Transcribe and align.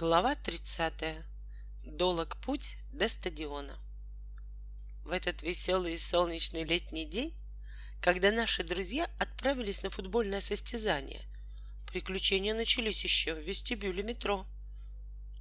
Глава 0.00 0.34
30. 0.34 0.94
Долог 1.84 2.38
путь 2.38 2.78
до 2.90 3.06
стадиона. 3.06 3.78
В 5.04 5.10
этот 5.10 5.42
веселый 5.42 5.92
и 5.92 5.98
солнечный 5.98 6.64
летний 6.64 7.04
день, 7.04 7.34
когда 8.00 8.32
наши 8.32 8.64
друзья 8.64 9.06
отправились 9.18 9.82
на 9.82 9.90
футбольное 9.90 10.40
состязание, 10.40 11.20
приключения 11.86 12.54
начались 12.54 13.04
еще 13.04 13.34
в 13.34 13.46
вестибюле 13.46 14.02
метро. 14.02 14.46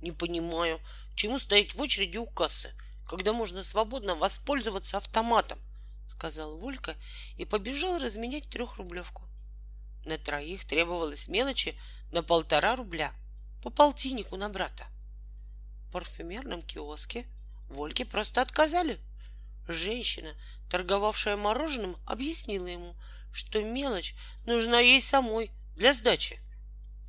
Не 0.02 0.12
понимаю, 0.12 0.82
чему 1.16 1.40
стоять 1.40 1.74
в 1.74 1.82
очереди 1.82 2.18
у 2.18 2.26
кассы, 2.26 2.74
когда 3.08 3.32
можно 3.32 3.64
свободно 3.64 4.14
воспользоваться 4.16 4.98
автоматом, 4.98 5.58
сказал 6.06 6.58
Волька 6.58 6.98
и 7.38 7.46
побежал 7.46 7.98
разменять 7.98 8.50
трехрублевку. 8.50 9.24
На 10.04 10.18
троих 10.18 10.66
требовалось 10.66 11.30
мелочи 11.30 11.80
на 12.12 12.24
полтора 12.24 12.76
рубля— 12.76 13.14
по 13.62 13.70
полтиннику 13.70 14.38
на 14.38 14.50
брата. 14.50 14.86
В 15.88 15.92
парфюмерном 15.92 16.62
киоске 16.62 17.26
Вольке 17.70 18.06
просто 18.06 18.42
отказали. 18.42 19.00
Женщина, 19.68 20.34
торговавшая 20.70 21.38
мороженым, 21.38 21.98
объяснила 22.06 22.68
ему, 22.68 22.96
что 23.32 23.62
мелочь 23.62 24.16
нужна 24.46 24.80
ей 24.80 25.02
самой 25.02 25.52
для 25.76 25.94
сдачи. 25.94 26.40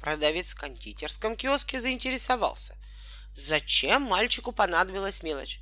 Продавец 0.01 0.55
в 0.55 0.59
кондитерском 0.59 1.37
киоске 1.37 1.79
заинтересовался, 1.79 2.77
зачем 3.35 4.03
мальчику 4.03 4.53
понадобилась 4.53 5.23
мелочь, 5.23 5.61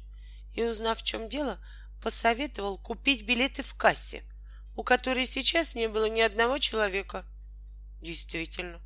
и, 0.55 0.63
узнав, 0.63 0.99
в 1.01 1.05
чем 1.05 1.29
дело, 1.29 1.59
посоветовал 2.03 2.79
купить 2.79 3.23
билеты 3.23 3.63
в 3.63 3.75
кассе, 3.75 4.23
у 4.77 4.85
которой 4.85 5.27
сейчас 5.27 5.75
не 5.75 5.89
было 5.89 6.09
ни 6.09 6.21
одного 6.21 6.59
человека. 6.59 7.25
Действительно, 8.01 8.81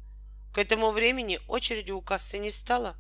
к 0.53 0.59
этому 0.59 0.91
времени 0.91 1.41
очереди 1.49 1.93
у 1.93 2.03
кассы 2.03 2.39
не 2.39 2.51
стало, 2.51 2.95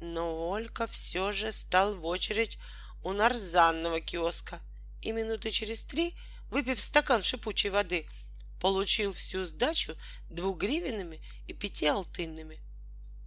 но 0.00 0.50
Олька 0.50 0.86
все 0.88 1.30
же 1.30 1.52
стал 1.52 1.94
в 1.94 2.04
очередь 2.04 2.58
у 3.04 3.12
нарзанного 3.12 4.00
киоска 4.00 4.60
и 5.00 5.12
минуты 5.12 5.50
через 5.50 5.84
три, 5.84 6.16
выпив 6.50 6.80
стакан 6.80 7.22
шипучей 7.22 7.70
воды, 7.70 8.08
получил 8.60 9.12
всю 9.12 9.44
сдачу 9.44 9.96
двугривенными 10.30 11.20
и 11.46 11.52
пяти 11.52 11.86
алтынными. 11.86 12.58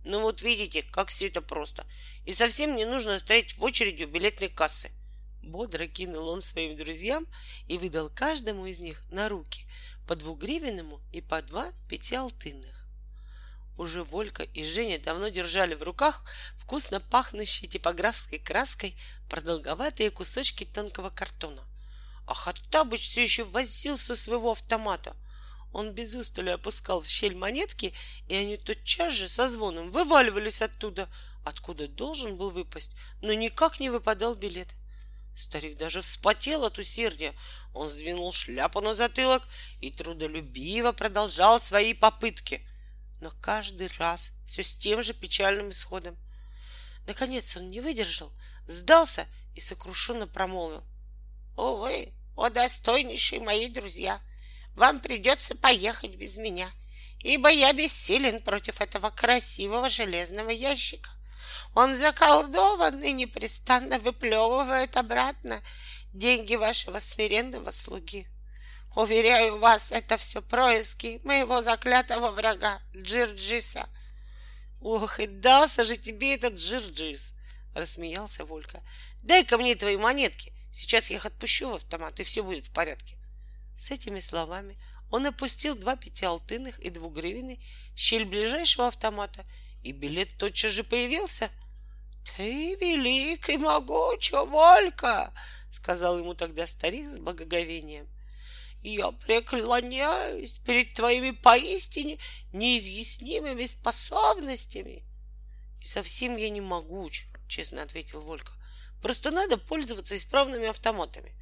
Ну 0.04 0.22
вот 0.22 0.42
видите, 0.42 0.84
как 0.84 1.10
все 1.10 1.28
это 1.28 1.42
просто. 1.42 1.86
И 2.26 2.34
совсем 2.34 2.76
не 2.76 2.86
нужно 2.86 3.18
стоять 3.20 3.58
в 3.58 3.64
очереди 3.64 4.04
у 4.04 4.08
билетной 4.08 4.50
кассы. 4.50 4.92
Бодро 5.42 5.88
кинул 5.88 6.28
он 6.28 6.42
своим 6.42 6.76
друзьям 6.76 7.26
и 7.68 7.78
выдал 7.78 8.10
каждому 8.10 8.66
из 8.66 8.80
них 8.80 9.02
на 9.10 9.30
руки 9.30 9.66
по 10.06 10.16
двугривенному 10.16 11.02
и 11.14 11.22
по 11.22 11.42
два 11.42 11.72
пятиалтынных. 11.88 12.87
Уже 13.78 14.04
Волька 14.04 14.44
и 14.44 14.64
Женя 14.64 14.98
давно 14.98 15.28
держали 15.28 15.76
в 15.76 15.84
руках 15.84 16.24
вкусно 16.58 17.00
пахнущие 17.00 17.70
типографской 17.70 18.40
краской 18.40 18.98
продолговатые 19.30 20.10
кусочки 20.10 20.64
тонкого 20.64 21.12
картона. 21.12 21.64
А 22.26 22.34
Хаттабыч 22.34 23.02
все 23.02 23.22
еще 23.22 23.44
возился 23.44 24.16
своего 24.16 24.52
автомата. 24.52 25.16
Он 25.74 25.92
без 25.92 26.16
устали 26.16 26.50
опускал 26.50 27.02
в 27.02 27.08
щель 27.08 27.36
монетки, 27.36 27.94
и 28.28 28.36
они 28.36 28.58
тотчас 28.58 29.14
же 29.14 29.28
со 29.28 29.48
звоном 29.48 29.92
вываливались 29.92 30.64
оттуда, 30.64 31.08
откуда 31.46 31.88
должен 31.88 32.36
был 32.36 32.50
выпасть, 32.50 32.96
но 33.22 33.32
никак 33.34 33.80
не 33.80 33.92
выпадал 33.92 34.34
билет. 34.34 34.70
Старик 35.36 35.78
даже 35.78 36.02
вспотел 36.02 36.66
от 36.66 36.80
усердия. 36.80 37.36
Он 37.76 37.90
сдвинул 37.90 38.32
шляпу 38.32 38.82
на 38.82 38.96
затылок 38.96 39.44
и 39.82 39.92
трудолюбиво 39.92 40.94
продолжал 40.94 41.62
свои 41.62 41.94
попытки— 41.94 42.68
но 43.20 43.32
каждый 43.42 43.90
раз 43.98 44.32
все 44.46 44.64
с 44.64 44.76
тем 44.76 45.02
же 45.04 45.14
печальным 45.14 45.70
исходом. 45.72 46.18
Наконец 47.06 47.56
он 47.56 47.70
не 47.70 47.80
выдержал, 47.80 48.32
сдался 48.68 49.26
и 49.56 49.60
сокрушенно 49.60 50.28
промолвил. 50.28 50.84
«Увы, 51.56 52.14
о 52.36 52.50
достойнейшие 52.50 53.42
мои 53.42 53.68
друзья, 53.68 54.22
вам 54.76 55.00
придется 55.00 55.56
поехать 55.56 56.16
без 56.16 56.38
меня, 56.38 56.70
ибо 57.22 57.50
я 57.50 57.74
бессилен 57.74 58.42
против 58.42 58.80
этого 58.80 59.10
красивого 59.10 59.90
железного 59.90 60.52
ящика. 60.52 61.10
Он 61.74 61.96
заколдован 61.96 63.02
и 63.04 63.12
непрестанно 63.12 64.00
выплевывает 64.00 64.96
обратно 64.98 65.62
деньги 66.14 66.56
вашего 66.56 67.00
смиренного 67.00 67.72
слуги. 67.72 68.28
Уверяю 68.98 69.60
вас, 69.60 69.92
это 69.92 70.18
все 70.18 70.42
происки 70.42 71.22
моего 71.24 71.62
заклятого 71.62 72.32
врага 72.32 72.82
Джирджиса. 72.96 73.88
Ох, 74.82 75.20
и 75.20 75.28
дался 75.28 75.84
же 75.84 75.98
тебе 75.98 76.34
этот 76.34 76.56
Джирджис, 76.56 77.36
рассмеялся 77.76 78.44
Волька. 78.44 78.82
Дай-ка 79.22 79.60
мне 79.60 79.76
твои 79.76 79.98
монетки. 79.98 80.52
Сейчас 80.72 81.12
я 81.12 81.18
их 81.18 81.28
отпущу 81.28 81.70
в 81.70 81.76
автомат, 81.76 82.20
и 82.20 82.24
все 82.24 82.42
будет 82.42 82.66
в 82.66 82.74
порядке. 82.74 83.20
С 83.78 83.92
этими 83.92 84.18
словами 84.18 84.82
он 85.12 85.28
опустил 85.28 85.76
два 85.76 85.96
пятиалтынных 85.96 86.80
и 86.80 86.90
двугривенный 86.90 87.64
в 87.94 88.00
щель 88.00 88.26
ближайшего 88.26 88.88
автомата, 88.88 89.46
и 89.84 89.92
билет 89.92 90.40
тотчас 90.40 90.72
же 90.72 90.84
появился. 90.84 91.52
«Ты 92.36 92.74
велик 92.78 93.48
и 93.48 93.58
могучий, 93.60 94.44
Волька!»— 94.44 95.32
сказал 95.72 96.18
ему 96.18 96.34
тогда 96.34 96.66
старик 96.66 97.12
с 97.12 97.20
благоговением 97.20 98.08
я 98.90 99.12
преклоняюсь 99.12 100.60
перед 100.66 100.94
твоими 100.94 101.32
поистине 101.32 102.18
неизъяснимыми 102.54 103.66
способностями. 103.66 105.04
И 105.82 105.86
совсем 105.86 106.38
я 106.38 106.50
не 106.50 106.62
могуч, 106.62 107.26
честно 107.48 107.84
ответил 107.84 108.22
Волька. 108.22 108.52
Просто 109.02 109.32
надо 109.32 109.58
пользоваться 109.58 110.16
исправными 110.16 110.68
автоматами. 110.68 111.34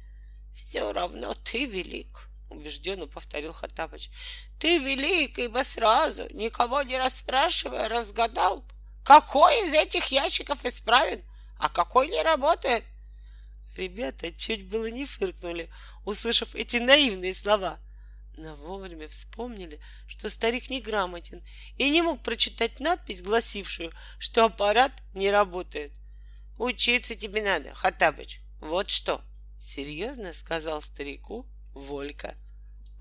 Все 0.54 0.92
равно 0.92 1.34
ты 1.34 1.66
велик, 1.66 2.28
убежденно 2.50 3.06
повторил 3.06 3.52
Хаттабыч. 3.52 4.10
Ты 4.58 4.78
велик, 4.78 5.38
ибо 5.38 5.62
сразу, 5.62 6.26
никого 6.34 6.82
не 6.82 6.98
расспрашивая, 6.98 7.88
разгадал, 7.88 8.64
какой 9.04 9.64
из 9.64 9.72
этих 9.72 10.06
ящиков 10.06 10.64
исправен, 10.64 11.22
а 11.58 11.68
какой 11.68 12.08
не 12.08 12.22
работает. 12.22 12.84
Ребята 13.76 14.32
чуть 14.32 14.66
было 14.68 14.90
не 14.90 15.04
фыркнули, 15.04 15.70
услышав 16.04 16.54
эти 16.54 16.76
наивные 16.76 17.34
слова, 17.34 17.78
но 18.36 18.54
вовремя 18.56 19.06
вспомнили, 19.08 19.80
что 20.06 20.30
старик 20.30 20.70
неграмотен 20.70 21.42
и 21.76 21.90
не 21.90 22.02
мог 22.02 22.22
прочитать 22.22 22.80
надпись, 22.80 23.22
гласившую, 23.22 23.92
что 24.18 24.44
аппарат 24.44 24.92
не 25.14 25.30
работает. 25.30 25.92
«Учиться 26.58 27.14
тебе 27.16 27.42
надо, 27.42 27.74
Хаттабыч, 27.74 28.40
вот 28.60 28.88
что!»— 28.88 29.20
серьезно 29.58 30.32
сказал 30.32 30.80
старику 30.80 31.46
Волька. 31.74 32.34